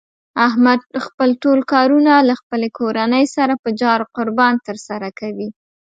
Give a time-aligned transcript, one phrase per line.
[0.47, 5.49] احمد خپل ټول کارونه له خپلې کورنۍ سره په جار قربان تر سره کوي.